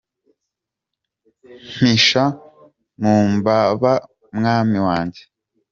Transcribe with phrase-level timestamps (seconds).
[1.73, 2.23] Mpisha
[3.01, 3.91] mumbaba
[4.35, 5.21] mwami wanjye.